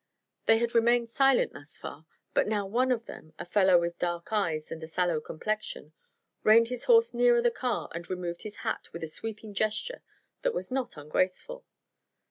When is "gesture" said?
9.53-10.01